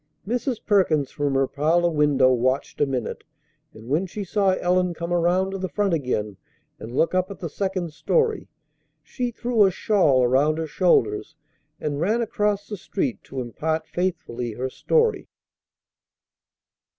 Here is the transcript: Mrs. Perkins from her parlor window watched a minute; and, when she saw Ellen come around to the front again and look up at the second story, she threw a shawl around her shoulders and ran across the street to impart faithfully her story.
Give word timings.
Mrs. 0.27 0.57
Perkins 0.65 1.11
from 1.11 1.35
her 1.35 1.45
parlor 1.45 1.91
window 1.91 2.33
watched 2.33 2.81
a 2.81 2.87
minute; 2.87 3.23
and, 3.71 3.87
when 3.87 4.07
she 4.07 4.23
saw 4.23 4.53
Ellen 4.55 4.95
come 4.95 5.13
around 5.13 5.51
to 5.51 5.59
the 5.59 5.69
front 5.69 5.93
again 5.93 6.37
and 6.79 6.91
look 6.95 7.13
up 7.13 7.29
at 7.29 7.37
the 7.37 7.51
second 7.51 7.93
story, 7.93 8.47
she 9.03 9.29
threw 9.29 9.63
a 9.63 9.69
shawl 9.69 10.23
around 10.23 10.57
her 10.57 10.65
shoulders 10.65 11.35
and 11.79 12.01
ran 12.01 12.19
across 12.19 12.67
the 12.67 12.77
street 12.77 13.23
to 13.25 13.41
impart 13.41 13.85
faithfully 13.85 14.53
her 14.53 14.71
story. 14.71 15.27